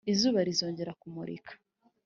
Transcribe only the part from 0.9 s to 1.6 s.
kumurika